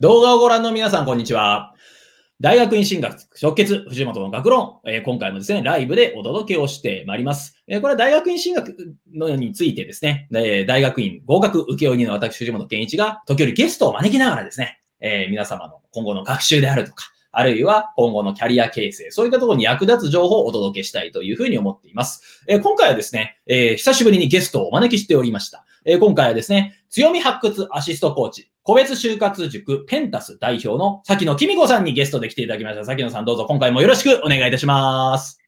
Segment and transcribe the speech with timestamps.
[0.00, 1.74] 動画をご覧の皆さん、こんにちは。
[2.40, 7.62] 大学院進学直結藤本の学論、えー今回もですね、ライブでお届けをしてまいります。
[7.68, 22.42] えーこれは大学院進学のについてですね、えー大学院合格請負人の私、藤本健一が、時折ゲストを招きながらですね、えー皆様の今後の学習であるとか、あるいは今後のキャリア形成、そういったところに役立つ情報をお届けしたいというふうに思っています。
[22.48, 25.66] えー今回はですね、えー久しぶりにゲストをお招きしておりました。
[25.86, 32.84] えー今回はですね、強み発掘アシストコーチ、個別就活塾ペンタス代表の崎野きみこさんにゲストで来ていただきました。
[32.84, 35.38] 崎野さんどうぞ今回もよろしくお願いいたします。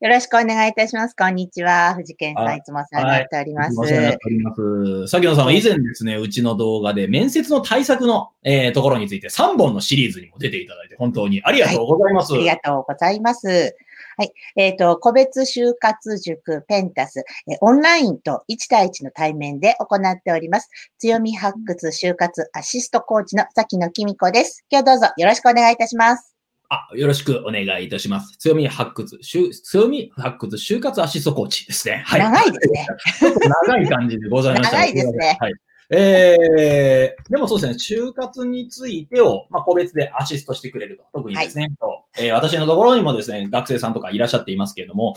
[0.00, 1.14] よろしくお願いいたします。
[1.14, 1.94] こんにちは。
[1.94, 3.80] 藤健さはいん、いつもお世話になっております。
[3.80, 5.08] お世話になっております。
[5.08, 12.34] 崎野さんは以前ですね、うちの動画で面接の対策の、えーところについて3本のシリーズにも出ていただいて本当にありがとうございます。
[12.34, 13.76] ありがとうございます。
[14.16, 14.32] はい。
[14.56, 20.68] えっ、と、個別就活塾ペンタス、えオンラインと1対1の対面で行っております。
[20.98, 24.64] 強み発掘就活アシストコーチの崎野きみこです。
[24.70, 26.34] 今日どうぞよろしくお願いいたします。
[26.68, 28.36] あ、よろしくお願いいたします。
[28.38, 32.02] 強み発掘、しゅ強み発掘就活アシストコーチですね。
[32.06, 32.20] はい。
[32.20, 32.86] 長いですね。
[33.20, 34.76] ちょっと長い感じでございました。
[34.78, 35.54] 長いですねはい。
[35.90, 41.04] えー、でもそうですね、就活についてを、まあ、個別でアシストしてくれると。
[41.12, 45.14] 特にですね、とえー私のところにもですね、学生さんとかいらっしゃっていますけれども、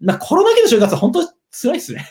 [0.00, 2.06] まあ、コロナ期の就活は本当辛いですね。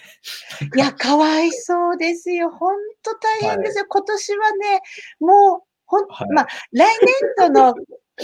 [0.75, 2.49] いや、かわいそうですよ。
[2.49, 3.85] 本当大変ですよ。
[3.87, 4.81] 今年はね、
[5.19, 6.87] もう、ほん、はいまあ、来
[7.37, 7.75] 年度の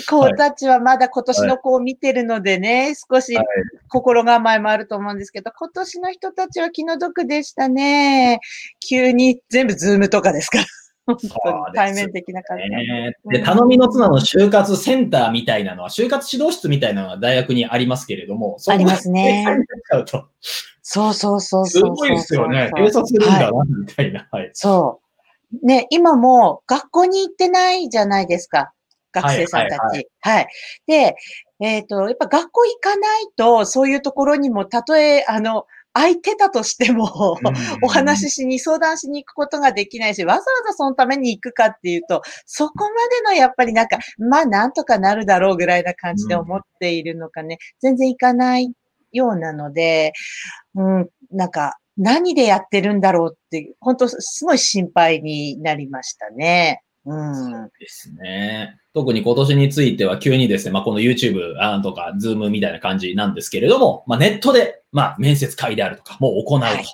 [0.07, 3.45] 子たちはまだ今年の子を見てるのでね、少しはい
[3.89, 8.39] 心構えもあると思うんですけど、今年の人たちは気の毒でしたね。
[8.79, 10.65] 急に全部ズームとかですから。
[11.07, 12.69] 本当に対面的な感じ。
[12.69, 19.45] ねで、頼みの綱の就活センターみたいなのは、就活指導室みたいなのが大学にありますけれども、ありますね
[20.83, 21.95] そうそうそうすそうそう。
[21.95, 22.69] ごいですよね。
[22.75, 24.27] そう警察するんはいだな、みたいな。
[24.31, 24.51] はい。
[24.53, 25.01] そ
[25.61, 25.65] う。
[25.65, 28.71] ね、今もう学校に行ってないじゃないですか。
[29.11, 29.79] 学生さんたち。
[30.21, 30.47] ははい
[30.87, 31.15] いで、
[31.59, 37.37] えっ、と、やっぱ学校行かないと、そういうところにも、たとえ、あの、空いてたとしても、
[37.83, 48.71] お話ししに、相談しに行くことができないし、わざわざそのために行くかっていうと、そこまでのやっぱりなんか、まあなんとかなるだろうぐらいな感じで思っているのかね、全然行かない
[49.11, 50.13] ようなので、
[50.75, 56.81] うん、なんか、何でやってるんだろうって、本当すごい心配になりましたね。
[57.05, 57.69] うん。
[57.79, 58.77] ですね。
[58.93, 66.65] 特に今年については急にですね、まあ、この YouTube とか Zoom みたいな感じなんですけれども、まあ、ネットで、まあ、面接会であるとか、もう行うと。
[66.65, 66.85] はい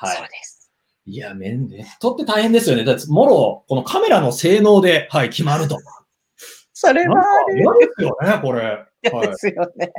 [0.00, 0.16] はい。
[0.16, 0.70] そうです。
[1.06, 2.84] いや、ネットって大変ですよね。
[2.84, 5.78] だって、もろ、このカメラの性能で、はい、決まると。
[6.80, 8.60] それはある嫌ですよね、これ。
[8.62, 9.92] はいですよね。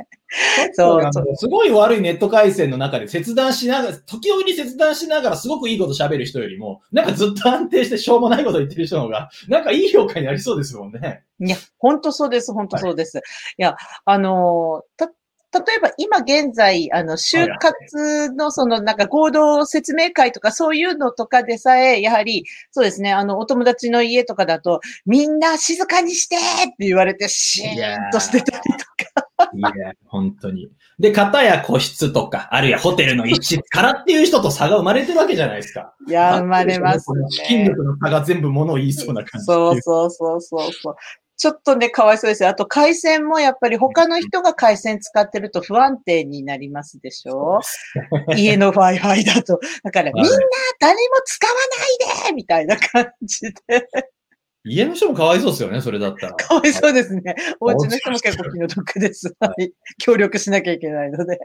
[0.72, 1.36] そう。
[1.36, 11.24] すごい悪いネット回線の中で切断しながら、時折切断しながらすごくいいこと喋る人よりも、なんかずっと安定してしょうもないこと言ってる人の方が、なんかいい評価になりそうですもんね。
[11.38, 13.18] いや、本当そうです、本当そうです。
[13.18, 13.20] い、
[13.58, 13.76] や、
[14.06, 15.12] あのー、た、
[15.52, 26.40] 例えば今現在、あの、就活のそのなんか合同説明会とかそういうのとかでさえ、やはり、そうですね、あの、お友達の家とかだと、みんな静かにしてっ
[26.78, 29.50] て言われて、シーンとしてたりとか。
[29.54, 30.70] いや、本当に。
[31.00, 35.94] で、片や個室とか、あるいはホテルの一室からっていう人と差が生まれてるわけじゃないですか。
[36.06, 37.70] いや、生まれますこの資金ね。
[37.70, 39.46] 力の差が全部物を言いそうな感じ。
[39.46, 40.96] そうそうそうそうそう。
[41.40, 42.50] ちょっとね、かわいそうですよ。
[42.50, 47.60] あと、回線もやっぱり他の人が回線使ってると不安定になりますでしょ？
[48.36, 49.58] 家の Wi-Fi だと。
[49.82, 50.30] だから、みんな
[50.80, 51.52] 誰も使わ
[52.18, 53.54] ないでみたいな感じで。
[54.64, 56.34] 家の人もかわいそうですよね、それだったら。
[56.34, 57.34] かわいそうですね。
[57.58, 59.34] お家の人も結構気の毒です。
[59.40, 59.72] はい。
[59.96, 61.38] 協力しなきゃいけないので。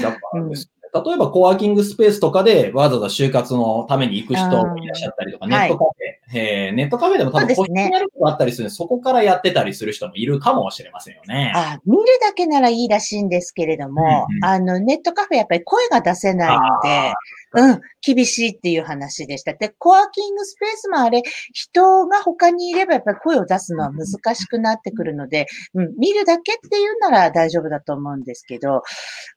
[0.00, 0.70] だからですね
[1.04, 11.52] 例えば、コワーキングスペースとかで、わざわざ就活のために行く人もいらっしゃったりとか、うんネットカフェ、えーネットカフェでも多分個室にやることがあったりするんで、そこからやってたりする人もいるかもしれませんよね。
[11.54, 14.44] あ見るだけならいいらしいんですけれども、うんうん。
[14.44, 17.14] あの、ネットカフェやっぱり声が出せないので、
[17.56, 19.54] うん、厳しいっていう話でした。
[19.54, 28.82] で、コワーキングスペースもあれ、人が他にいればやっぱり声を出すのは難しくなってくるので、うん、見るだけっていうなら大丈夫だと思うんですけど、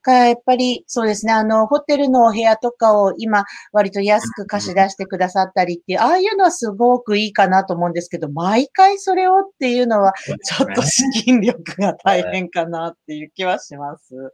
[0.04, 10.14] がやっぱりそうですね、あの、ホテルのお部屋とかを今割と安く貸し出してくださったりっていう、ああいうのはすごくいいかなと思うんですけど、毎回それをっていうのは、
[10.46, 14.34] ちょっと資金力が大変かなっていう気はします。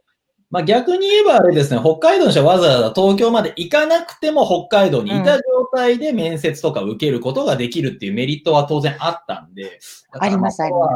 [0.50, 5.42] まあ逆に言えばあれですね、北海道の人はわざわざ東京まで行かなくても北海道にいた状
[5.74, 9.80] 態で面接とか受けることができるっていうメリットは当然あったんで。
[10.18, 10.88] ありますありま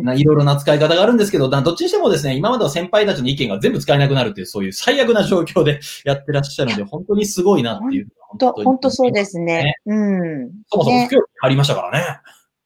[0.00, 8.08] すないろいろな使い方があるんですけど、だどっちにしてもですね、今までの先輩たちの意見が全部使えなくなるっていう、そういう最悪な状況で やってらっしゃるんで、本当にすごいなっていう。
[8.38, 9.76] と、本当そうですね。
[9.86, 10.50] うん。
[10.68, 12.20] そもそもね不況に入りましたからね。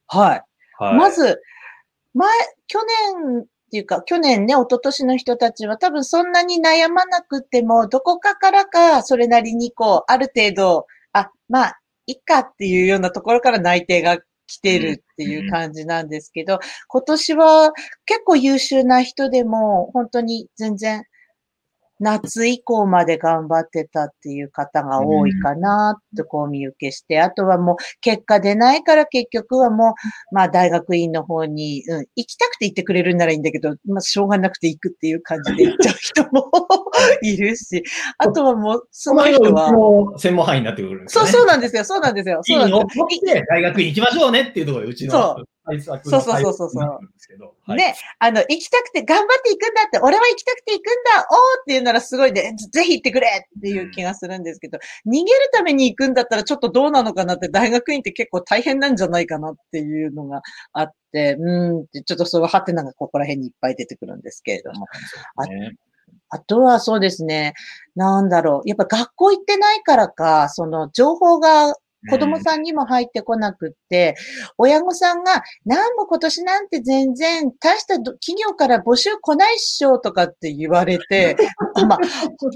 [0.06, 0.42] はい。
[0.78, 0.94] はい。
[0.94, 1.40] まず、
[2.14, 2.28] 前、
[2.68, 2.78] 去
[3.24, 17.72] 年っていうか、去年ね、一昨年の人たちは多分そんなに悩まなくても、どこかからか、それなりにこう、ある程度、あ、まあ、いっかっていうようなところから内定が来てるっていう感じなんですけど、今年は
[18.06, 21.04] 結構優秀な人でも、本当に全然、
[22.00, 29.94] 夏以降まで頑張ってたっていう方が多いかなってこう見受けして、あとはもう結果出ないから結局はも
[30.32, 36.50] う、まあ大学院の方に、うん、行きたくて行ってくれるならいいんだけど、まあしょうがなくて行くっていう感じで 行っちゃう人も
[37.22, 37.82] いるし、
[38.18, 39.72] あとはもう、その人は。
[39.72, 42.40] も専門範囲になってくるんですよ、ね、そうそうなんですよ、そうなんですよ。
[42.42, 43.06] そうなんですよ。
[43.34, 45.12] で大学院行きましょうねっていうところで、うちの。
[45.12, 45.44] そう
[45.80, 47.00] そうそうそうそうそ
[47.68, 47.74] う。
[47.74, 53.26] ね、あの、行きたくて、頑張って行くんだって、俺は行きたくて行くんだおーっていうならすごいね、ぜひ行ってくれ
[53.58, 60.42] っていう気がするんですけど、逃げるために行くんだったらちょっとどうなのかなって、大学院って結構大変なんじゃないかなっていうのが
[60.72, 64.86] あって、うんちょっとそのハテナがここら辺にいっぱい出てくるんですけれども。
[66.30, 67.54] あとはそうですね、
[67.96, 68.68] なんだろう。
[68.68, 71.74] やっぱ学校行ってないからか、その情報が
[72.10, 74.16] 子供さんにも入ってこなくって、
[74.56, 81.36] 親御さんが、なんも今年なんて全然、大した企業から募集来ないっしょとかって言われて、
[81.88, 81.98] まあ、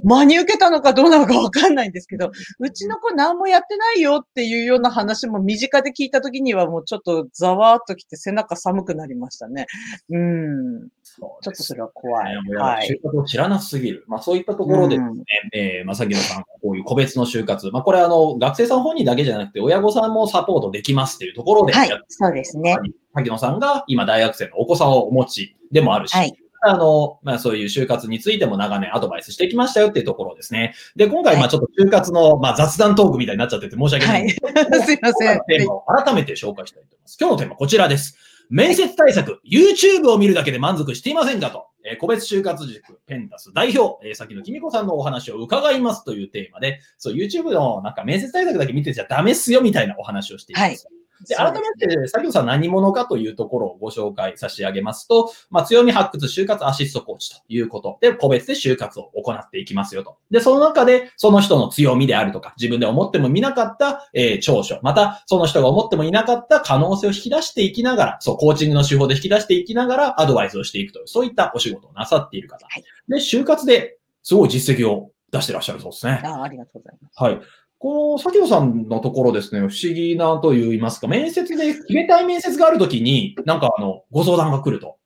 [0.04, 2.30] 真に受けたのかどうなのかわかんないんですけど、
[2.60, 9.66] うちの子何もやってないよっていうような話も身近で聞いたときにはもうちょっとざわーっときて背中寒くなりましたね。
[10.10, 10.88] うん。
[11.02, 12.36] ちょっとそれは怖い。
[12.56, 12.88] はい。
[12.88, 14.04] 就活を知らなすぎる。
[14.06, 17.70] まあそういったところでですね、うん、えー、まさきのさん、こういう個別の就活。
[17.70, 22.76] まあこれあの、学生さん本人だけじゃなくて、親御さんもサポートできますっていうところで、はい、そうですね。
[23.14, 30.74] 萩野さんが今大学生のお子さんをお持ちでもあるし、はい、あの、まあそういう就活についても長年アドバイスしてきましたよっていうところですね。
[30.96, 35.40] で、今回まあちょっと就活の、まあ雑談トークみたいになっちゃってて申し訳ないんですけど、はい、 すいません。
[35.46, 37.16] テーマを改めて紹介したいと思います。
[37.20, 38.16] 今日のテーマこちらです。
[38.48, 50.62] 面接対策、YouTube を見るだけで満足していませんかと、えー、個別就活塾ペンタス代表、えー、先のきみこさんのお話を伺いますというテーマで、そう、YouTube のなんか面接対策だけ見てちゃダメっすよみたいなお話をしています。
[50.64, 60.16] はいで、改めて、作業さん何者かというところをご紹介差し上げますと、まあ、強み発掘就活アシストコーチということで、個別で就活を行っていきますよと。
[60.30, 72.66] で、その中で、その人の強みであるとか、自分で思っても見なかった、えー、長所、また、その人が思ってもいなかった可能性を引き出していきながら、そう、コーチングの手法で引き出していきながら、アドバイスをしていくという、そういったお仕事をなさっている方。
[72.66, 76.20] はい、で、就活ですごい実績を出してらっしゃるそうですね。
[76.24, 77.22] あありがとうございます。
[77.22, 77.40] はい。
[77.82, 84.98] この、崎野さんのところですね、不思議なと言いますか、面接で決めたい面接があるときに、なんかあの、ご相談が来ると。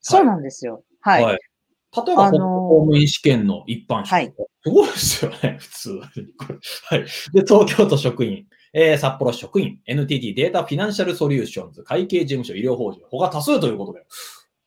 [0.00, 0.84] そうなんですよ。
[1.00, 1.24] はい。
[1.24, 1.38] はい、
[2.06, 4.18] 例えば、あのー、公務員試験の一般試験。
[4.18, 4.34] はい。
[4.62, 6.00] すごいですよね、普通。
[6.84, 7.00] はい。
[7.00, 7.06] で、
[7.42, 14.04] 東京都職員、えー、札幌職員、NTT データフィナンシャルソリューションズ、会計事務所、医療法人、他多数ということで、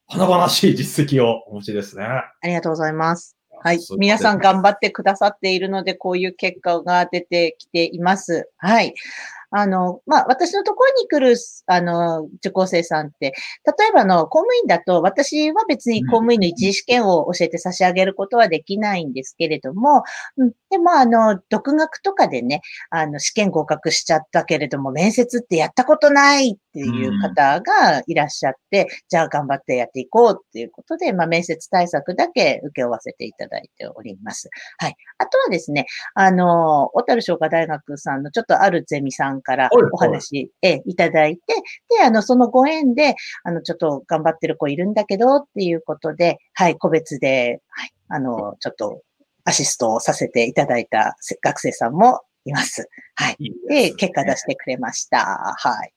[0.07, 2.03] 華々しい実績をお持ちですね。
[2.03, 3.36] ありがとうございます。
[3.63, 3.79] はい。
[3.97, 8.49] 皆さん頑張ってくださっているので、こういう結果が出てきています。
[8.57, 8.93] はい。
[9.51, 11.35] あの、まあ、私のところに来る、
[11.67, 13.33] あの、受講生さんって、
[13.65, 20.03] 例えばの、公務員だと、私は別に公務員の一次試験を教えて差し上げることはできないんですけれども、
[20.37, 34.49] うん、でも、あの、独学とかでね、あの、試験合格しちゃったけれども、面接ってやったことないっていう方がいらっしゃって、じゃあ頑張ってやっていこうっていうことで、まあ、面接対策だけ受け負わせていただいております。
[34.77, 34.95] はい。
[35.17, 41.41] あとはですね、あの、小樽商科大学さんのちょっとあるゼミさんからお話、え、いただいて、
[41.89, 49.01] で、あの、そのご縁で、あの、ちょっと頑張ってる子いるんだけどっていうことで、はい、個別で、はい、あの、ちょっと
[49.43, 52.89] アシストをさせていただいた学生さんもいます。
[53.15, 53.35] はい。
[53.39, 55.55] いいで、ね、結果出してくれました。
[55.57, 55.93] はい。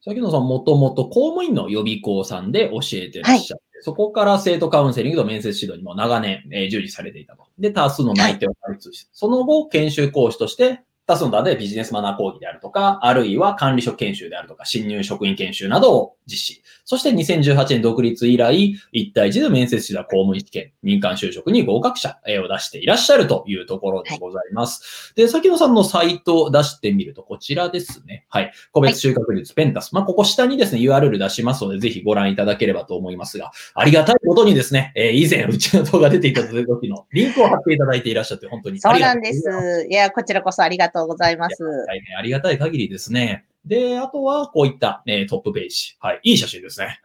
[0.00, 7.46] 先野さん、もともと公務員の予備校さんで教えてらっしゃって、はい、そこから生徒カウンセリングと面接指導にも長年、えー、従事されていたと。
[7.58, 16.62] で、多数の内定を開通して、はい、その後、研修講師として2つの段でビジネスマナー講義であるとか、あるいは管理職研修であるとか、新入職員研修などを実施。
[16.84, 25.12] そして2018年独立以来、一対一で面接指導公務員試験、民間就職に合格者を出していらっしゃるというところでございます。
[25.16, 28.26] はい、で、先野さんのサイトを出してみると、こちらですね。
[28.28, 28.52] はい。
[28.72, 29.94] 個別収穫率ペンタス。
[29.94, 39.86] まあ、ここ下にですね、URL 出しますので、ぜひご覧いただければと思いますが、ありがたいことにですね、えー、以前、うちの動画出ていただいた時のリンクを貼っていただいていらっしゃって、本当にそうなんです。
[39.90, 41.56] いや、こちらこそありがとうございます。
[41.86, 43.46] 大変ありがたい限りですね。
[43.64, 45.96] で、あとはこういった、ね、トップページ。
[46.00, 46.20] はい。
[46.22, 47.00] いい写真ですね。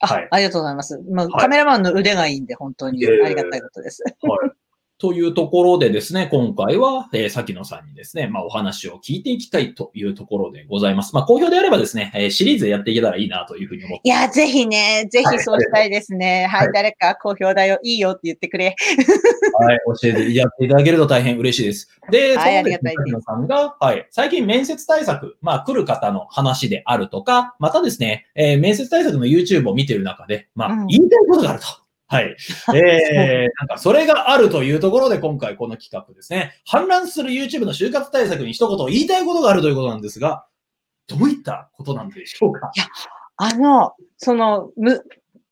[0.00, 0.28] はい。
[0.30, 1.00] ありがとうございます。
[1.10, 4.02] まあ、カメラマンの腕がいいんで、本当にありがたいことです。
[4.02, 4.50] はい。
[4.98, 11.14] というところでですね、今回は、えー、崎野さんにですね、まあ、お話を聞いていきたいというところでございます。
[11.14, 16.46] まあ、好評であればですね、えー、シリーズでやっていけたらいいなというふうに思っていや、ぜひね、ぜひそうしたいですね。
[16.46, 18.76] はい、はい、誰か好評だよ、いいよって言ってくれ。
[19.58, 21.88] はい、教えて、やっていただけると大変嬉しいです。
[22.10, 31.83] で、はい、そうですね、崎野さんが、はい、最近面接対策、まあ、来る方の話であるとか、またですね、えー、面接対策の YouTube を見てる中で、まあ、うん、言いたいことがあると。
[32.06, 32.36] はい。
[32.74, 36.52] えー、なんかそれがあるというところで今回この企画ですね。
[36.70, 40.46] 氾濫する YouTube の就活対策に一言言いたいことがあるということなんですが、
[41.06, 42.70] どういったことなんでしょうか？
[42.74, 42.86] いや、
[43.36, 45.02] あの、その、む、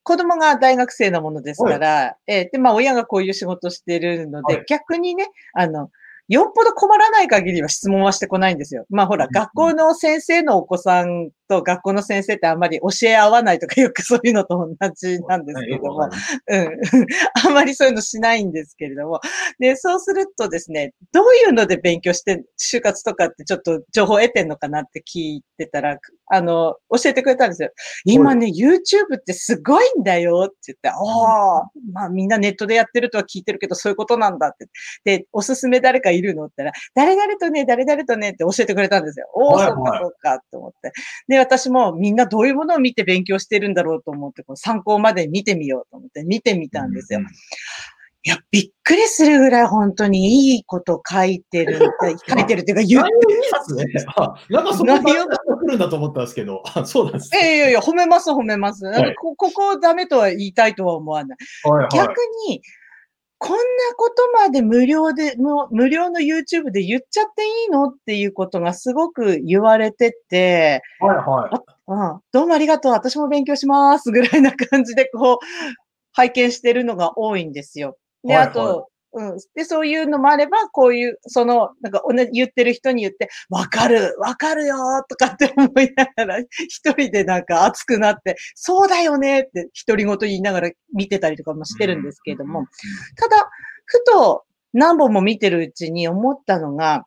[0.03, 5.91] 子供が大学生なものですから、えー、で、まあ親がこういう仕事してるので、逆にね、あの、
[6.33, 8.87] よっぽど困らない限りは質問はしてこないんですよ。
[8.89, 16.09] まあほら、学校の先生のお子さんと学校の先生ってあんまり教え合わないとかよくそういうのと同じなんですけれども、
[16.49, 16.79] うん。
[17.47, 19.21] あんまりそういうのしないんですけれども。
[19.59, 25.99] で、そうするとですね、どういうので勉強して、就活とかってちょっと情報得てんのかなって聞いてたら、
[26.35, 27.71] あの、教えてくれたんですよ。
[28.07, 34.67] 今ね、YouTube ってすごいんだよって言って、ああ、まあみんなネットでやってるとは聞いてるけど、そういうことなんだって。
[35.05, 39.29] で、おすすめ誰かいるのって言ったら、誰々とね、誰々とねって教えてくれたんですよ。
[39.35, 40.93] おお、そうかそうかって思って。
[41.29, 47.21] で、私もみんなどういうものを見て勉強してるんだろうと思って、こう参考まで見てみようと思って見てみたんですよ。
[47.21, 47.27] うん
[48.25, 51.81] いや、びっくりするぐらい本当にいいこと書いてる、
[52.29, 53.11] 書いてるっていうか言って
[53.51, 53.75] ます？
[53.75, 53.85] ね。
[54.49, 57.57] なんかそこが来るんだと思ったんですけど、そうなんです、ね。
[57.57, 58.85] いやいや、褒めます、褒めます。
[58.87, 61.39] はい、こここダメとは言いたいとは思わない。
[61.69, 62.15] はいはい、逆
[62.49, 62.63] に、
[63.39, 63.59] こんな
[63.97, 65.35] ことまで無料で、
[65.73, 71.61] 無料の YouTube で言っちゃっていいのっていうことがすごく言われてて、はいはい。
[71.89, 75.37] あどうもありがとう、私も勉強しますぐらいな感じでこう、
[76.13, 77.97] 拝見してるのが多いんですよ。
[78.25, 79.37] で、あと、うん。
[79.55, 82.03] で、そういうのもあれば、こういう、その、なんか、
[82.33, 84.77] 言ってる人に言って、わかる、わかるよ
[85.09, 92.65] とかって思いながら、一人でなんか熱くなって、そうだよねって独り言言いながら見てたりとかもしてるんですけれども、
[93.17, 93.51] ただ、
[93.85, 97.05] ふと何本も見てるうちに思ったのが、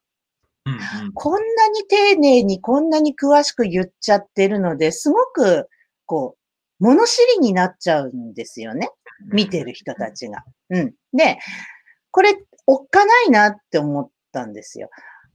[1.13, 5.67] こんなに丁寧にこんなに詳しく言っちゃってるので、すごく、
[6.05, 8.89] こう、物知りになっちゃうんですよね。
[9.31, 10.43] 見てる人たちが。
[10.69, 10.93] うん。
[11.15, 11.37] で、
[12.11, 12.35] これ、
[12.67, 14.89] おっかないなって思ったんですよ。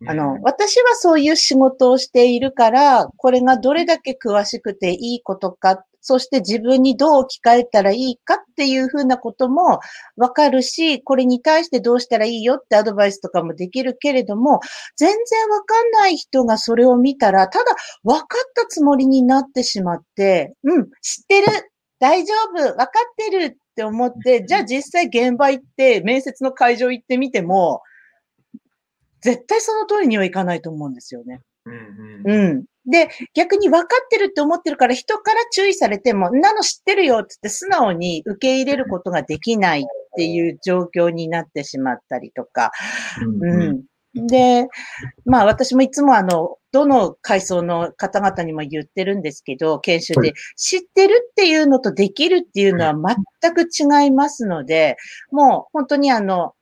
[0.06, 9.80] あの、私はそういう仕事をしているから、これがどれだけ詳しくていいことか、そして自分にどう置き換えたらいいかっていうふうなことも
[10.16, 14.60] わかるし、これに対してどうしたらいいよってアドバイスとかもできるけれども、
[14.96, 17.64] 全然わかんない人がそれを見たら、ただ
[18.02, 21.46] わかったつもりになってしまって、うん、知ってる、
[21.98, 27.82] 大丈夫、わかってるって思って、じゃあ実際現場行って、面接の会場行ってみても、
[29.20, 31.40] 絶対その通りにはいかないと思うんですよね。
[31.66, 39.84] うん、うん、で、逆に分かってるって思ってるから人から注意されても、なの知ってるよって言って素直に受け入れることができないっ
[40.16, 42.70] ていう状況になってしまったりとか、
[43.22, 43.84] うん、
[44.14, 44.26] うん。
[44.26, 44.66] で、
[45.24, 52.94] まあ私もいつもあの、どの階層の方々にも言ってるんですけど、研修で、知ってるっていうのとできるっていうのは
[53.42, 54.96] 全く違いますので、
[55.30, 56.54] もう本当にあの、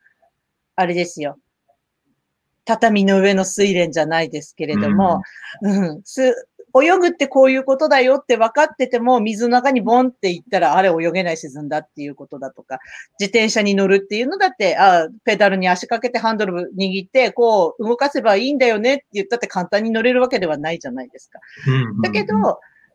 [0.76, 1.38] あれですよ。
[2.64, 5.22] 畳の上の睡蓮じゃないですけれども、
[5.62, 12.78] うん、うん、す、泳ぐってこういうことだよって分かってても、水の中にボンって行ったら、あれ泳げない沈んだっていうことだとか、
[13.18, 21.40] 自転車に乗るっていうのだって、あペダルに足かけてハンドル握って、こう動かせばいいんだよねって言ったって簡単に乗れるわけではないじゃないですか。
[22.02, 22.34] だけど、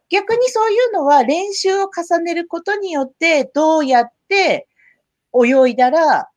[0.09, 4.67] 逆にそういうのは練習を重ねることによって、どうやって
[5.33, 6.29] 泳いだら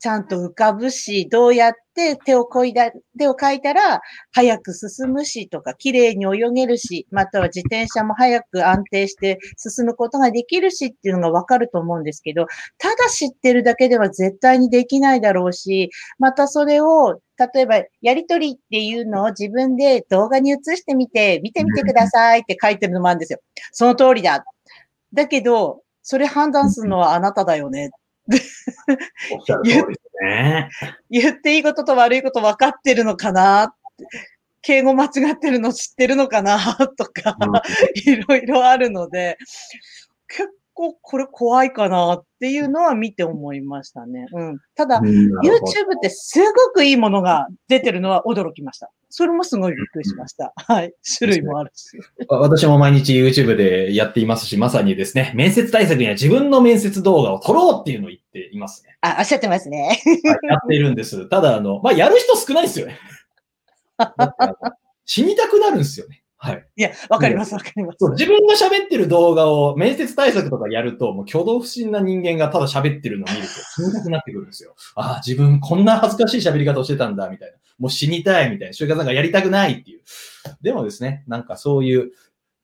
[0.00, 4.00] ちゃんと浮かぶし、どうやって手をこいだ、手をかいたら
[4.32, 12.46] 早く進むしとか、綺麗に泳げるし、または自転車も早く安定して進むことができるしっていうのがわかると思うんですけど、
[12.78, 17.20] ただ知ってるだけでは絶対にできないだろうし、またそれを
[17.54, 23.40] 例えば、やりとりっていうのを自分で動画に映してみて、見てみてくださいって書いてるのもあるんですよ。
[23.72, 24.44] その通りだ。
[25.14, 27.90] だけど、それ判断するのはあなただよね
[29.64, 29.84] 言
[30.22, 30.68] ね、
[31.08, 33.74] 言っていいことと悪いこと分かってるのかな？
[34.62, 36.58] 敬語間違ってるの知ってるのかな？
[36.96, 37.36] とか、
[38.04, 39.38] いろいろあるので、
[40.28, 44.26] 結構これ怖いかなっていうのは見て思いましたね。
[44.32, 44.58] うん。
[44.74, 48.90] ただ、YouTube ってすごくいいものが出てるのは驚きました。
[49.10, 50.52] それもすごいびっくりしました。
[50.56, 50.94] はい。
[51.18, 51.98] 種類もあるし。
[52.28, 58.96] 私も毎日 YouTube でやっていますし、まさにですね、面接対策には自分の面接動画を撮ろうっていうのを言っっていますね。
[59.00, 60.00] あ、おっしゃってますね。
[60.24, 61.28] はい、やっているんです。
[61.28, 62.98] ただ、あの、まあ、やる人少ないですよね。
[65.04, 66.19] 死にたくなるんですよね。
[66.42, 66.66] はい。
[66.74, 67.98] いや、わかります、わかります。
[68.12, 74.74] 自分が喋ってる動画を面接対策とかやると、もう挙動不審な人間がただ喋ってるのを見ると死にたくなってくるんですよ。
[74.94, 77.58] ああ、自分こんな恥ずかしい喋り方をしてたんだ、みたいな。
[77.78, 78.72] もう死にたい、みたいな。
[78.72, 80.00] 就活なんかやりたくないっていう。
[80.62, 82.10] でもですね、なんかそういう、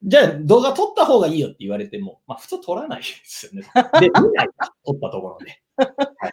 [0.02, 3.68] じゃあ動画撮った方がいいよって言われても、まあ普通撮らないですよね。
[4.00, 4.48] で、見ない。
[4.86, 5.60] 撮ったところで。
[5.76, 6.28] は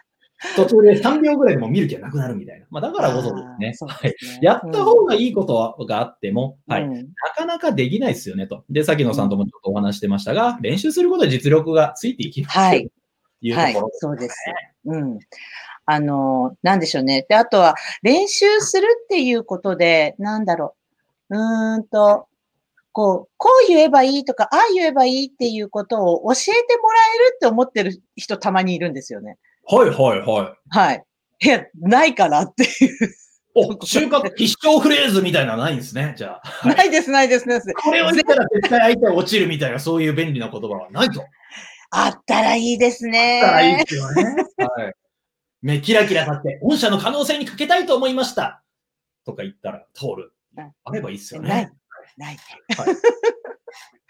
[0.56, 2.66] 途中で3秒ぐらいでもう見る気がなくなるみたいな。
[2.70, 3.68] まあだからこそですね。
[3.68, 6.84] あーそうはいやった方がいいことがあっても、はい。
[6.84, 8.64] うんなかなかできないですよねと。
[8.70, 12.92] で、さきのさんともちょっとお話してましたが、練習することで実力がついていきますよはいと
[13.42, 14.36] いうとはいころ、そうです。
[14.86, 15.18] うん。
[15.86, 17.26] あの、なんでしょうね。
[17.28, 20.74] で、あとは、練習するっていうことで、なんだろ
[21.30, 21.36] う。
[21.36, 22.26] うーんと、
[22.92, 29.36] こう、こう言えばいいとか、ああ言えばいいっていうことを教えてもらえるって思ってる人たまにいるんですよね。
[29.66, 30.78] はいはいはい。
[30.78, 31.04] はい。
[31.40, 33.14] いや、ないからっていう。
[33.54, 36.14] お、就活必勝フレーズみたいなのないんですね。
[36.16, 36.48] じゃあ。
[36.48, 37.74] はいないです、ないです、ないです。
[37.74, 41.24] これを言ったら絶対相手は落ちるみたいな、そういう便利な言葉はないと。
[41.90, 43.40] あったらいいですね。
[43.40, 44.24] だからいいですよね。
[44.58, 44.94] はい。
[45.62, 48.62] 目キラキラ立って、御社の可能性にかけたいと思いました。
[49.24, 50.72] とか言ったら通るうん。
[50.84, 51.40] あればいいですよ
[52.16, 52.40] ないね。。
[52.76, 52.96] はい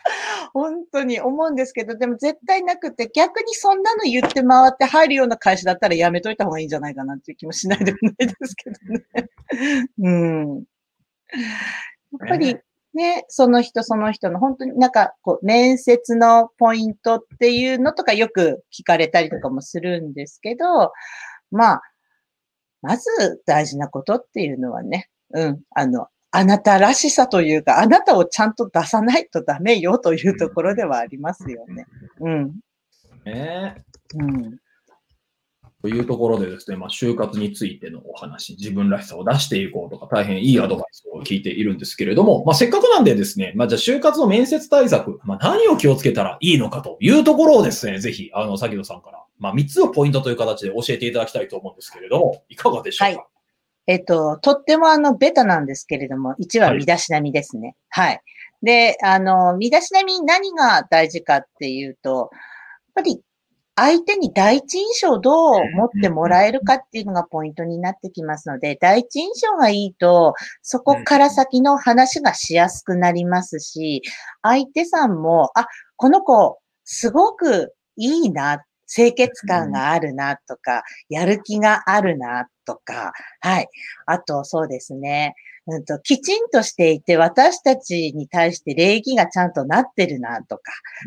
[0.52, 9.04] 本当に思うんですけど、でも絶対なくて、逆にそんなの言って回って入るような会社だったらやめといた方がいいんじゃないかなっていう気もしないでもないですけどね。
[9.98, 10.56] うん。
[10.58, 12.56] やっぱり
[12.94, 20.92] ね、その人その人の本当になんかこう面接のポイントっていうのとかよく聞かれたりとかもするんですけど、
[21.50, 21.82] まあ、
[22.82, 31.86] まず大事なことっていうのはね、うん、あの、あなたらしさというか、あなたをちゃんと出さないとダメよというところではありますよね。
[32.20, 32.52] うん。
[33.24, 33.84] ね
[34.16, 34.58] うん。
[35.80, 53.33] というところでですね、まあ、就活についてのお話、自分らしさを出していこうとか、大変いいアドバイスを聞いているんですけれども、まあ、せっかくなんでですね、まあ、じゃあ就活の面接対策、まあ、何を気をつけたらいいのかというところをですね、ぜひ、あの、崎野さんから、まあ、3つのポイントという形で教えていただきたいと思うんですけれども、いかがでしょうか、はい
[53.86, 57.76] えっと、とってもあの、ベタなんですけれども、1は身だしなみですね。
[57.88, 58.20] はい。
[58.62, 62.38] で、あの、身だしなみ何が大事かっていうと、や
[62.92, 63.20] っぱり、
[63.76, 74.02] 相手に第一印象をどう持ってもらえるかっていうのがポイントになってきますので、第一印象がいいと、そこから先の話がしやすくなりますし、
[74.42, 75.66] 相手さんも、あ、
[75.96, 83.68] この子、すごくいいな、清潔感があるなとか、やる気があるなとか、はい。
[84.06, 85.34] あと、そうですね。
[85.66, 90.62] うんと、きちんとしていて、私たちに対して礼儀がちゃんとなってるなとか、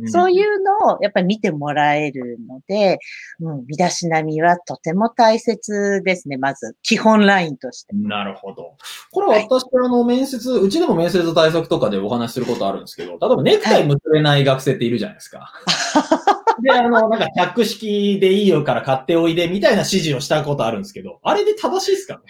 [0.08, 2.98] そういうのをやっぱり見てもらえるので、
[3.40, 6.38] うん、身だしなみはとても大切ですね。
[6.38, 7.96] まず、基本ラインとして。
[7.96, 8.78] なるほど。
[9.12, 15.54] これは私、あの、面接、うちでも面接対策とかでお話しすることあるんですけど、例えばネクタイ結べない学生っているじゃないですか。
[16.62, 22.24] で、あの、なんか、客式でいいよから買っておいでみたいな指示をしたことあるんですけど、あれで正しいですかね？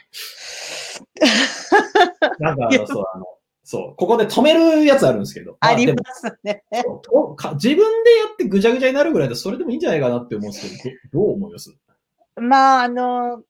[2.40, 3.26] なんかあの、そう、あの、
[3.64, 5.58] そう、ここで止めるやつあるんですけど。
[5.60, 6.64] ありますね。
[6.72, 11.76] 自分でやってぐちゃぐちゃになるぐらいで、それでもいいんじゃないかなって思うんですけど、どどう思います？
[12.38, 13.42] まあ、あの、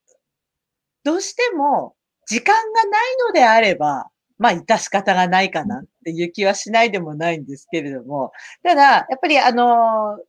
[1.03, 8.31] どうしても、時間がないのであれば、まあ、致し方がないかなっていう気はしないでもないんですけれども、
[8.63, 10.19] ただ、やっぱりあの、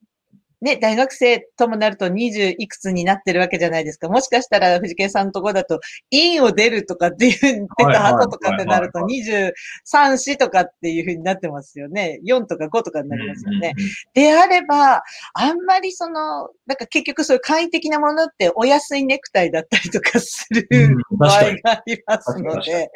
[0.60, 4.08] ね、大学生ともなると20いくつになってるわけじゃないですか。
[4.08, 9.52] もしかしたら藤健さんのところだと、院を出るとかって言ってた後とかってなると、23、
[9.92, 12.20] 4とかっていうふうになってますよね。
[12.26, 13.74] 4とか5とかになりますよね。
[14.14, 15.02] であれば、
[15.34, 21.48] あんまりその、なんか結局そういう簡易的なものってお安いネクタイだったりとかするうん場合。
[21.62, 22.90] がありますので、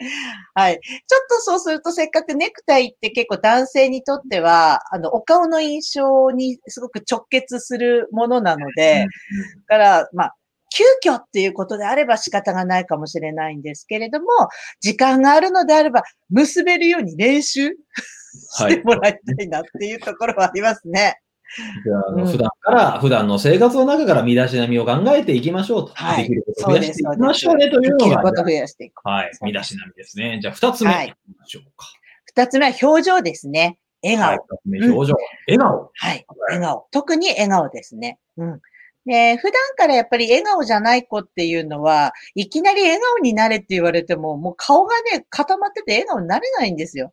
[0.54, 0.80] はい。
[0.80, 9.06] ちょっとそうするとせっかくネクタイって結構男性にとっては、あの、お顔の印象にすごく直結するものなので、
[9.68, 10.34] だから、まあ、
[10.74, 14.26] 急遽っていうことであれば仕方がないかもしれないんですけれども、
[14.80, 21.18] 時間があるのであれば、結べるように練習してもらいたいなっていうところはありますね。
[21.84, 25.94] じゃあうん普段から、普段の生活の中から身だしなみを考えていきましょうと。
[25.94, 29.06] はいできることを増やしていきましょうねというでのが、きることを増やしていく。
[29.06, 30.38] はい、身だしなみですね。
[30.40, 30.90] じゃあ、二つ目。
[30.90, 31.86] はいいきましょうか。
[32.24, 33.78] 二つ目は表情ですね。
[34.02, 34.46] 笑顔。
[34.66, 35.14] 表情。
[35.46, 35.90] 笑顔。
[35.94, 36.26] はい。
[36.48, 36.86] 笑顔。
[36.90, 38.18] 特に笑顔ですね。
[38.36, 38.60] うん。
[39.06, 47.12] で、普段からやっぱり笑顔じゃない子っていうのは、いきなり笑顔になれって言われても、もう顔がね、固まってて笑顔になれないんですよ。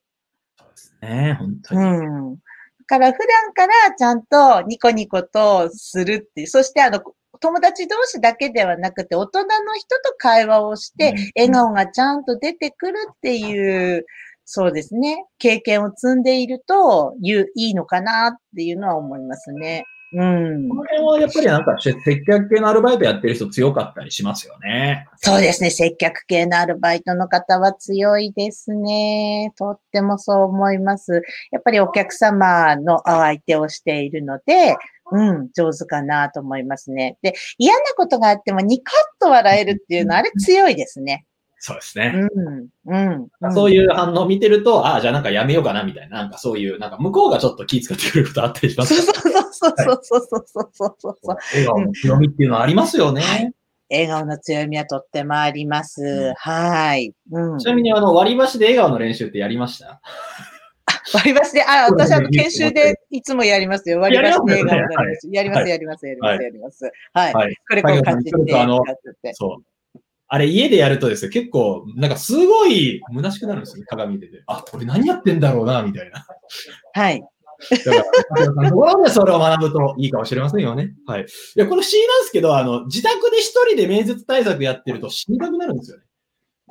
[0.57, 1.85] そうですね、本当うに。
[2.33, 2.35] ん。
[2.35, 2.39] だ
[2.85, 7.01] から普段からちゃんとニコニコとするっていう、そしてあの、
[7.39, 9.47] 友達同士だけではなくて、大人の
[9.77, 14.05] 人と会話をして、笑顔がちゃんと出てくるっていう、
[14.51, 19.83] そうですね、経験を積んでいると、いう、いいのかなっていうのは思いますね。
[20.11, 20.73] うんこ。
[20.73, 25.07] の辺はやっぱりなんか接客系のアルバイトやってる人強かったりしますよね。
[25.17, 25.69] そうですね。
[25.69, 29.53] 接客系のアルバイトの方は強いですね。
[29.55, 31.21] とってもそう思います。
[31.51, 34.75] やっぱりお客様のお相手をしているので、
[35.11, 37.19] うん、上手かなと思いますね。
[37.21, 41.27] で、嫌なことがあってもニカッと笑えるっていうのは、あれ強いですね。
[41.59, 42.13] そうですね。
[42.15, 43.27] うん、うん。
[43.41, 51.37] うんそういう反応を見てると、ああ、じゃあなんかやめようかなみたいな、なんかそういう、なんか向こうがちょっと気遣ってくれることあったりしますそうそうそうそうそうそうそう。
[51.53, 53.21] 笑顔の強みっていうのはありますよね。
[53.21, 53.53] はい
[53.91, 56.33] 笑顔の強みはとってもあります。
[56.37, 57.11] はい。
[57.31, 57.57] うん。
[57.57, 59.99] ちなみにあの、割り箸で笑顔の練習ってやりました
[61.13, 63.99] 割り箸で、あ、私あの、研修でいつもやりますよ。
[63.99, 66.91] 割り箸で笑顔の練習やります、やります、やります、やります。
[67.13, 67.33] はい。
[67.33, 67.55] はい。
[67.67, 69.68] これこう感じて、ちょっとあのやっててそう。
[70.31, 74.43] あれ家でやるとですね、結構、なんかすごい虚しくなるんですよね、鏡見てて。
[74.45, 76.25] あ、これ何やってんだろうな、みたいな。
[76.93, 77.23] はい。
[77.85, 78.03] だ
[78.53, 80.93] から、ところでそれを学ぶといいかもしれませんよね。
[81.07, 81.23] はい。
[81.23, 86.03] いや、これ不思議なんですけど、あの、自宅で一人で面接対策やってると死にたくなるんですよね。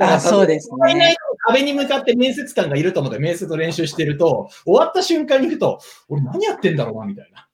[0.01, 1.17] あそうですね
[1.49, 7.49] 壁に向かって面接官がいると思って面接の練習してると、終わった瞬間に行くと、俺何やってんだろうな、みたいな。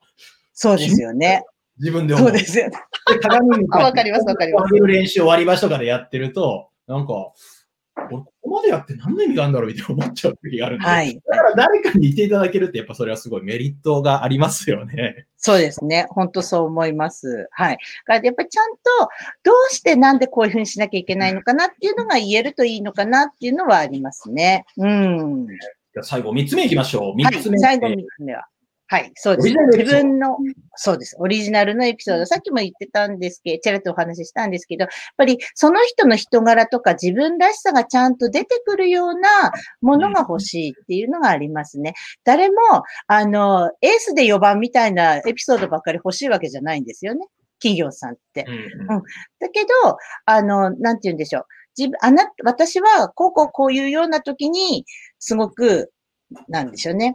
[0.53, 1.43] そうですよね。
[1.79, 2.25] 自分で思。
[2.25, 2.73] そううですよね。
[3.07, 7.33] で鏡にわかりますわかります上げる練習を割り箸とかでやってると、なんか、
[7.97, 10.85] 俺ここまでやって何の意味があるんだろうみたいな思っちゃう時があるんで。
[10.85, 11.21] はい。
[11.27, 15.27] だから誰かにいていただけるって、やっぱそれはすごいメリットがありますよね。
[15.37, 16.07] そうですね。
[16.11, 17.49] 本当そう思います。
[17.53, 17.79] はい。
[18.07, 18.81] だからやっぱりちゃんと、
[19.45, 24.65] どうしてなんでこういうふうにしなきゃいけないのかなっていうのが言えるといいのかなっていうのはありますね。
[24.77, 25.47] うん。
[25.47, 27.17] じゃあ最後、三つ目いきましょう。
[27.17, 27.59] 三はいつ目。。
[27.59, 28.47] 最後三つ目は。
[28.87, 29.49] はい、そうです。
[29.49, 30.37] 自分の、
[30.77, 31.17] そうです。
[31.19, 32.27] オリジナルのエピソード。
[32.27, 41.95] さっきも言ってたんですけど、ちらっとお話ししたんですけど、やっぱりその人の人柄とか自分らしさがちゃんと出てくるようなものが欲しいっていうのがありますね。
[42.25, 42.57] 誰も、
[43.07, 47.27] あの、エースで4番みたいなエピソードばっかり欲しいわけじゃないんですよね。
[47.61, 48.45] 企業さんって。
[48.49, 48.53] う
[48.97, 49.03] ん
[49.41, 51.47] だけど、あの、なんて言うんでしょう。
[51.77, 54.85] 自分、あな、私は、こうこうこういうような時に、
[55.19, 55.91] すごく、
[56.49, 57.15] なんでしょうね。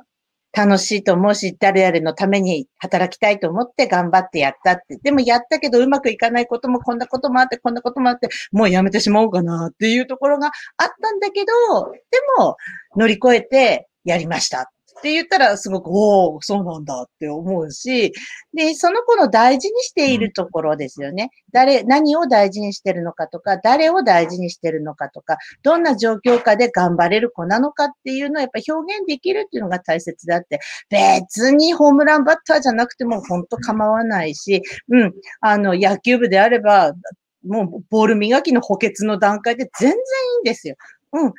[0.51, 4.97] 楽しいと思うし、誰々のために働きたいと思って頑張ってやったって。
[4.97, 10.49] でもやったけどうまくいかないこともこんなこともあって、こんなこともあって、もうやめてしまおうかなっていうところがあ
[10.85, 11.99] ったんだけど、で
[12.37, 12.57] も
[12.95, 14.65] 乗り越えてやりましたっ
[15.01, 18.13] て言ったらすごく、おお、そうなんだって思うし、
[18.53, 21.29] で、その子の大事にしているところですよね。
[21.51, 30.59] 誰、何を大事にしてるのかとか、誰を大事にしてるのかとか、どんな状況下で頑張れる子なのかっていうのをやっぱ表現できるっていうのが大切だって、
[30.89, 36.93] 別にホームランバッターじゃなくても本当構わないし、うん、あの、野球部であれば、
[37.47, 40.75] もうボール磨きの補欠の段階で全然いいんですよ。
[41.11, 41.29] うん。
[41.29, 41.33] だ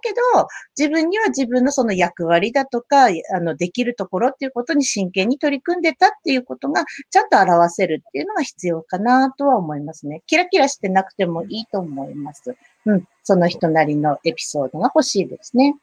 [0.00, 0.46] けど、
[0.78, 10.22] 自分には自分のその役割だとか、あの、できるところっていうことに真剣に取り組んでたっていうことが、ちゃんと表せるっていうのが必要かなとは思いますね。
[10.26, 12.56] キラキラしてなくてもいいと思います。
[12.86, 13.04] うん。
[13.24, 15.76] その人なりのエピソードが欲しいですね。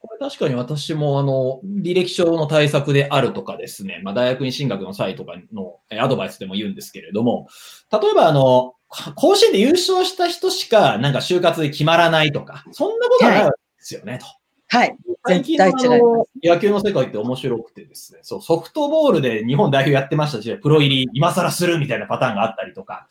[0.00, 7.48] これ確かに私も、あの、履歴書の対策であるとかですね、まあ、大学院進学の際とかのアドバイスでも言うんですけれども、
[7.90, 8.73] 例えば、あの、
[9.14, 14.26] 甲子園で優勝した人しか、なんか就活で決まらないとか、そんなことはないわけですよね、と。
[14.68, 14.96] はい。
[15.26, 23.08] 最近の野球の世界って面白くてですね、そう、ソフトボールで日本代表やってましたし、プロ入り今更するみたいなパターンがあったりとか、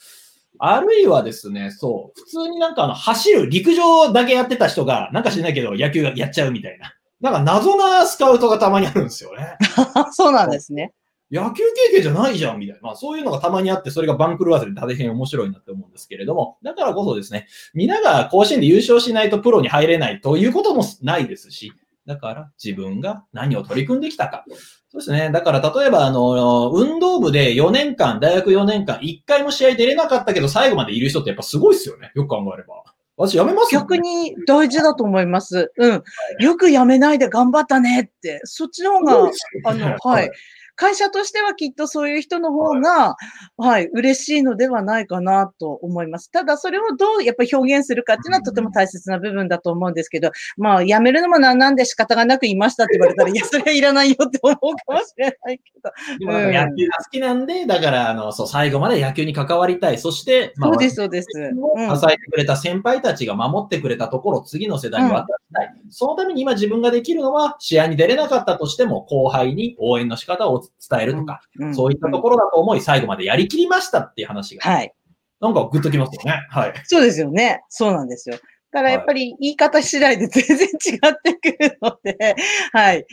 [0.60, 6.94] あるいはですね、そう、普通になんかあの、走る、陸上だけやってた人が、なんか知らないけど野球がやっちゃうみたいな。
[7.22, 9.58] なんか謎なスカウトがたまにあるんですよね。
[10.12, 10.92] そうなんですね。
[11.34, 12.82] 野球経験じゃないじゃんみたいな。
[12.84, 21.74] まあそういうのがたまにあって、それが番狂わせで大変面白いなって思うんですけれども、だからこそですね、皆が甲子園で優勝しないとプロに入れないということもないですし、
[22.06, 24.46] だから自分が何を取り組んできたか。
[24.90, 25.32] そうですね。
[25.32, 32.12] だから例えば、あの、運動部で4年間、大学4年間、1回も試合出れなかったけど最後までいる人ってやっぱすごいですよね。
[32.14, 32.84] よく考えれば。
[33.16, 35.72] 私やめますよ、逆に大事だと思います。
[35.78, 36.04] うん。
[36.40, 38.42] よくやめないで頑張ったねって。
[38.44, 39.32] そっちの方が、
[39.66, 40.32] あの、はい。
[40.76, 43.16] 会社としてはきっとそういう人の方が、
[43.58, 46.32] はい、嬉しいのではないかなと思います。
[46.32, 55.92] ただ、それをどうやっぱり表現するかっていうのはとても大切な部分だと思うんですけど、まあ、辞めるのもなんなんで仕方がなくいましたって言われたら、いや、それはいらないよって思うかもしれないけど。
[56.20, 59.98] でも野球が好きなんで、だから、あの、そう、最後まで野球に関わりたい。
[59.98, 61.28] そして、まあそうです、そうです。
[61.38, 65.74] うん支えてくれた先輩たちが守ってくれたところを次の世代に渡したい。
[65.90, 74.94] そのために今自分ができるのは、試合に出れなかったとしても、後輩に応援の仕方をお伝えるとか、うんそういったところだと思い、最後までやりきりましたっていう話が、はい。
[75.40, 76.46] なんかグッときますよね。
[76.50, 76.74] はい。
[76.86, 77.62] そうですよね。
[77.70, 78.38] そうなんですよ。
[78.72, 82.36] だからやっぱり言い方次第で全然違ってくるので、
[82.74, 83.00] はい。
[83.00, 83.06] で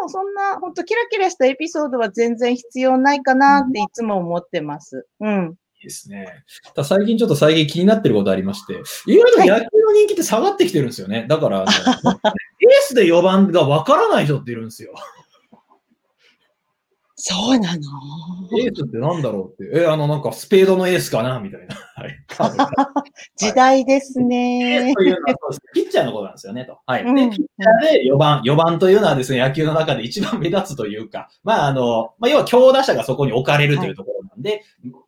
[0.00, 5.06] もそんな、本当キラキラしたエピソードは全然必要ないかなっていつも思ってます。
[5.20, 5.56] うん。
[5.78, 6.26] いいですね。
[6.74, 8.74] ただ最近ちょっと最近気になってることありまして、
[9.06, 9.50] 意外と野球
[9.84, 11.26] の人気って下がってきてるんですよね。
[11.28, 11.66] だから、 エー
[12.82, 14.92] スで4番がわからない人っているんですよ。
[17.22, 17.82] そうなの？
[18.58, 19.82] エースってなんだろうって。
[19.82, 21.38] え、あの、なんかスペードのエースかな？
[21.38, 21.76] みたいな。
[23.36, 24.94] 時代ですねス。
[24.94, 25.36] というのは
[25.74, 26.78] ピッチャーのことなんですよね、と。
[26.86, 27.04] はい。
[27.04, 34.62] で、うんピッチャーで4番、4番というのはですね、野球の中で一番目立つというか、まあ、あの、まあ、要は強打者がそこに置かれるというところなんで、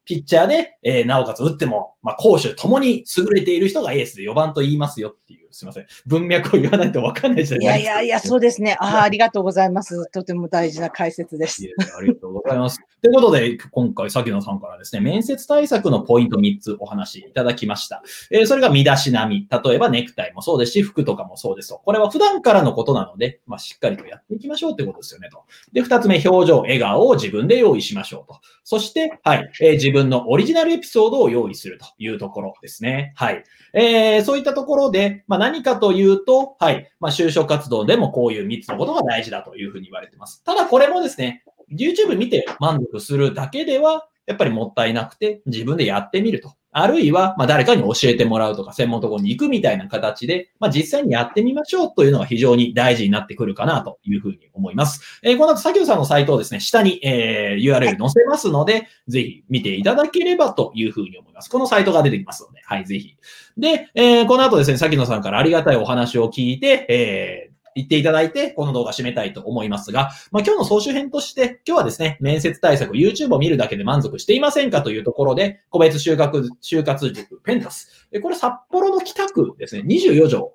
[0.05, 5.87] ピッチャーで、えーなおかつ打っても、まあ、攻守ともに優れている人がエースで4番と言いますよっていう、すいません。
[6.07, 7.95] 文脈を言わないとわかんないじゃいないですか。
[7.95, 8.77] やいやいや、そうですね。
[8.81, 10.11] ああ、ありがとうございます。
[10.11, 11.63] とても大事な解説です
[11.97, 12.81] ありがとうございます。
[13.01, 18.03] ということで、今回、崎野さんからですね、面接対策のポイント3つお話しいただきました。
[18.31, 19.47] えーそれが身だしなみ。
[19.49, 21.81] 例えばネクタイもそうですし、服とかもそうですと。
[21.85, 25.45] これは普段からのことなので、まあ、しっかりとやっていきましょうってことですよねと。
[25.73, 28.41] で、2つ目、表情、笑顔を自分で用意しましょうと。
[28.65, 33.13] そして、はい、えー自分のオリジナルエピソードを用意するというところですね。
[33.17, 33.45] はい。
[33.75, 40.43] えーそういったところで、まあ、何かというと、はい、まあ、就職活動でもこういう3つのことが大事だというふうに言われてます。
[40.45, 46.55] ただこれもですね、YouTube 見て満足するだけでは、やっぱりもったいなくて、自分でやってみると。
[46.73, 55.21] あるいは、ま、誰かに教えてもらうとか、専門ところに行くみたいな形で、まあ、実際にやってみましょうというのが非常に大事になってくるかなというふうに思います。
[55.23, 61.51] えーこの後、崎野さんのサイトをですね、下に、え URL 載せますので、ぜひ見ていただければというふうに思います。
[61.51, 63.17] このサイトが出てきますので、はい、ぜひ。
[63.59, 78.09] で、えーこの後ですね、崎野さんからありがたいお話を聞いて、えー言っていただいて、この動画締めたいと思いますが、まあ、今日の総集編として、今日はですね、面接対策、YouTube を見るだけで満足していませんかというところで、個別就活、就活塾、ペンタス。
[78.13, 80.55] えこれ札幌の北区ですね、24条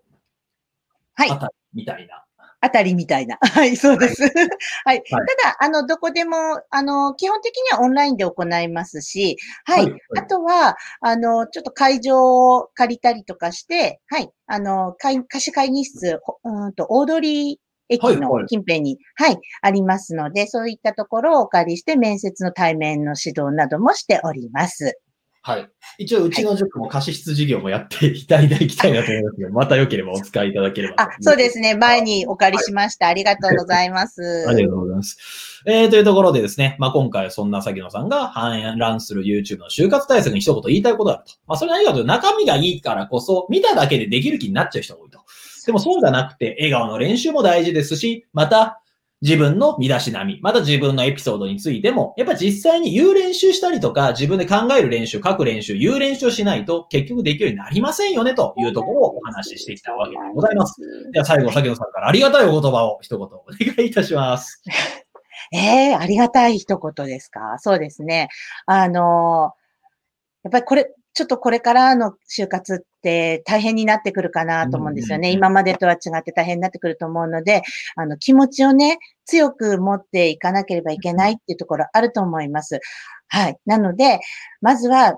[1.16, 2.27] はいあたりみたいな。
[2.60, 3.38] あたりみたいな。
[3.54, 4.24] はい、そうです。
[4.24, 4.32] はい。
[4.32, 4.36] た
[5.18, 6.38] はいだ、あの、どこでも、
[6.70, 9.84] あの、基本的にはオンラインで行いますし、はい。
[9.84, 14.30] はいはいあとは、あの、ちょっと会場を借りたりとかして、はい。
[14.48, 17.22] あの、会貸し会議室、ほうーんと、大通
[17.90, 25.00] 駅のはいはい近辺に、はい、ありますので、そういったところをお借りして、面接の対面の指導などもしております。
[25.48, 25.70] はい。
[25.98, 31.74] 一応、うちの塾も貸し室事業もやっていただきたいなと思いますので、また良ければお使いいただければとあ、そうですね。
[31.74, 33.08] 前にお借りしました。
[33.08, 34.46] ありがとうございます。
[34.50, 35.64] ありがとうございます。
[35.66, 41.36] えー、というところでですね、まあ、今回はそんな崎野さんが反乱する YouTube の就活対策に一言言いたいことがあると。
[41.48, 45.20] まあ、それ何かというと中身がいいからこそ、見ただけでできる気になっちゃう人が多いと。
[45.66, 48.82] でもそうじゃなくて、笑顔の練習も大事ですし、また、
[49.24, 60.76] 自分の身だしなみ、また自分のエピソードについても、やっぱ実際に言う練習したりとか、自分で考える練習、書く練習、言う練習をしないと、結局できるようになりませんよね、というところをお話ししてきたわけでございます。
[61.12, 63.30] では最後、崎野さんからありがたいお言葉を一言お
[63.76, 64.62] 願いいたします。
[65.52, 67.58] ええありがたい一言ですか？
[67.60, 68.28] そうですね。
[68.66, 69.54] あの
[70.44, 75.32] やっぱりこれ、ちょっとこれからの就活って大変になってくるかなと思うんですよね。
[75.32, 77.64] 今までとは違って大変になってくると思うので、
[77.96, 82.80] あの、気持ちをね、強く持っていかなければいけないっていうところあると思います。
[83.30, 83.58] はい。
[83.66, 84.20] なので、
[84.62, 85.18] まずは、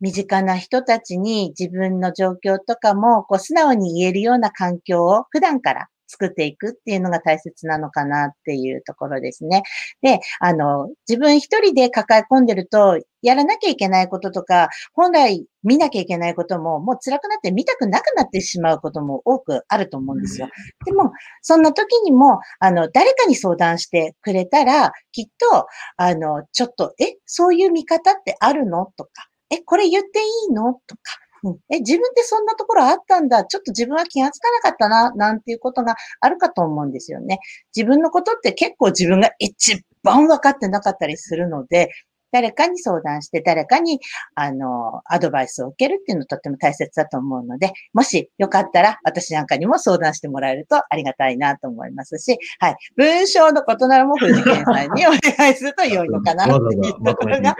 [0.00, 9.62] 身近な人たちに自分の状況とかも、こう、素直に言えるような環境を普段から作っていくっていうのが大切なのかなっていうところですね。
[10.02, 20.48] で、あの、自分一人で抱え込んでると、やらなきゃいけないこととか、本来見なきゃいけないことも、もう辛くなって見たくなくなってしまうことも多くあると思うんですよ。
[20.84, 21.10] でも、
[21.42, 25.66] そんな時にも、あの、誰かに相談してくれたら、きっと、
[25.96, 28.86] あの、ちょっと、え、そういう見方ってあるの？
[28.96, 29.10] とか、
[29.50, 30.74] え、これ言っていいの？
[30.86, 31.02] とか、
[31.46, 33.44] うん、え、自分ってそんなところあったんだ。
[33.44, 37.38] ちょっと自分は気がつかなかったな、なんていうことがあるかと思うんですよね。
[37.74, 41.90] 自分のことって結構自分が一番分かってなかったりするので、
[42.32, 44.00] 誰かに相談して、誰かに、
[44.34, 52.76] あの、アドバイスを受けるっていうのとっても大切だと思うので、もしよかったら、私なんかにも相談してもらえるとありがたいなと思いますし、はい。
[52.96, 57.56] 文章のことならもう藤健さんにお願いすると良いのかなっていうところが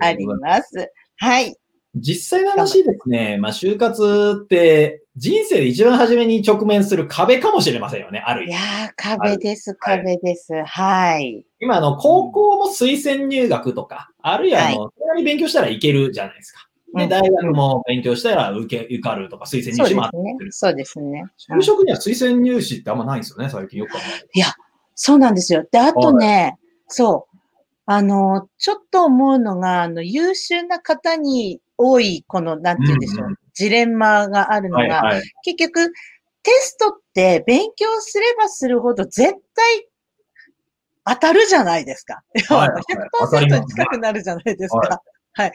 [0.00, 0.92] あります。
[1.16, 1.56] はい。
[1.94, 8.52] 実際の話ですね、まあ、就活って人生で一番初めに直面する壁かもしれませんよね、ある意味。
[8.52, 10.52] いやー、壁です、壁です。
[10.64, 11.46] はい。
[11.60, 16.68] 今、あの、高校も推薦入学とか、あるいは、あの、それな勉強したらいけるじゃないですか。
[16.96, 20.52] で、うん大学も勉強したら受け、受かるとか、推薦入試もあったりすねする。。
[20.52, 21.24] そうですね。
[21.50, 24.44] うん就職には推薦入試ってあんまないんですよね、最近よく考える
[24.96, 25.66] そうなんですよ。
[25.70, 27.38] で、あとね、そう。
[27.86, 35.22] あの、ちょっと思うのが、あの、優秀な方に多い、この、なんて言うんでしょう、うんうんジレンマがあるのが、はいはい。
[35.44, 35.92] 結局、
[36.42, 39.88] テストって勉強すればするほど絶対
[41.04, 42.22] 当たるじゃないですか。
[42.48, 42.82] はいはい
[43.20, 44.78] 当たります100%ねに近くなるじゃないですか。
[44.78, 45.02] は
[45.34, 45.52] はい。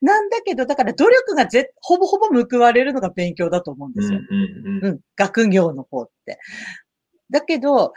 [0.00, 4.20] なんだけど、だから努力がぜほぼほぼ報われるのが勉強だと思うんですよ。
[4.28, 6.38] うんうんうん、学業の方って。
[7.30, 7.92] だけど、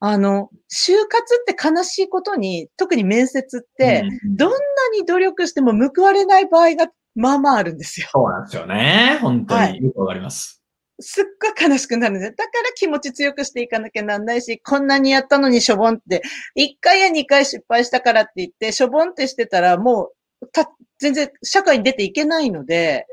[0.00, 4.56] あの、就活って悲しいことに、特に面接って、うんどんな
[4.98, 8.08] に努力しても報われない場合が、まあまああるんですよ。
[8.12, 9.18] そうなんですよね。
[9.20, 10.62] 本当はいによくわかります。
[11.00, 12.36] すっごい悲しくなるんです。
[12.36, 16.22] だから気持ち強くしていかなきゃなんないし、こんなにやったのにしょぼんって、
[16.56, 23.06] 1回や2回失敗したからって言って、しょぼんってしてたら、もう、た、全然社会に出ていけないので、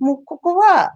[0.00, 0.92] もうここは、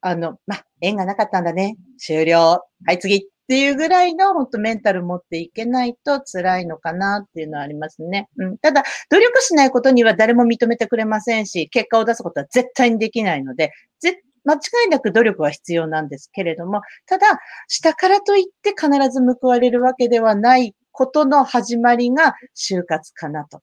[0.00, 1.76] あの、まあ、縁がなかったんだね。
[1.98, 2.64] 終了。
[2.86, 8.28] はい、次っていうぐらいの、本当メンタル持っていけないと辛いのかなっていうのはありますね。
[8.36, 8.58] うん。
[8.58, 23.62] ただ、努力しないことには誰も認めてくれませんし、結果を出すことは絶対にできないので、ぜ間違いなく努力は必要なんですけれども、ただ、下からといって必ず報われるわけではないことの始まりが就活かなと。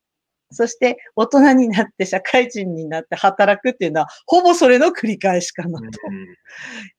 [0.51, 5.99] そして、大人になって社会人になって働くっていうのは、ほぼそれの繰り返しかなうんと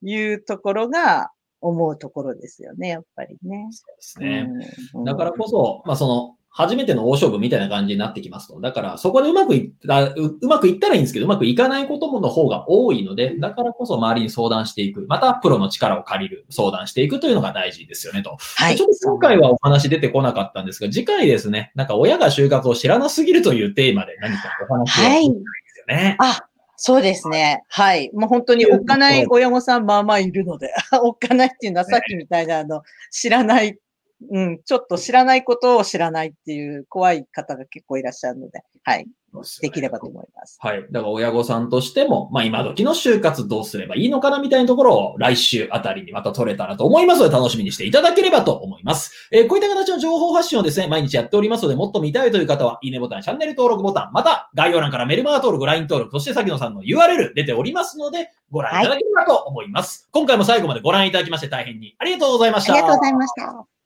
[0.02, 3.68] いうところが思うところですよね、やっぱりね。
[3.70, 4.48] そうですね。
[4.94, 8.60] うんだからこそ、まあその、初めての大勝負みたいな感じになってきますと。
[8.60, 15.06] だから、そこでうまくいった、ううまくいったらいいんですけど、うまくいかないこともの方が多いので、だからこそ周りに相談していく。
[15.08, 18.38] また、プロの力を借りる、相談していくというのが大事ですよね、と。
[18.56, 18.76] はい。
[18.76, 25.40] ちょっと今回はお話出てこなかったんですが、次回ですね、なんか親が就活を知らなすぎるというテーマで何かお話をはいしたいんで
[25.74, 26.16] すよね。
[26.18, 26.47] あ、
[26.80, 27.64] そうですね。
[27.68, 28.08] はい。
[28.14, 33.76] もう本当におっかない親御さんまあまあいるので、 おっかないっていうのはさっきみたいなあの、知らない、
[34.30, 39.06] うん、ちょっと知らないことを知らないっていう怖い方が結構いらっしゃるので、はい。
[39.60, 40.58] できればと思います。
[40.60, 40.86] はい。
[40.90, 49.28] だから親御さんとしても、まあ今時の就活どうすればいいのかなみたいなところを来週あたりにまた取れたらと思いますので楽しみにしていただければと思います。
[49.30, 60.08] えーこういった形の情報発信をですね、毎日やっておりますので、もっと見たいという方は、いいねボタン、チャンネル登録ボタン、また概要欄からメルマガ登録、LINE 登録、そして先野さんの URL 出ておりますので、ご覧いただければと思います。
[60.10, 62.72] 今回も最後までご覧いただきまして大変にありがとうございました。
[62.72, 63.77] ありがとうございました。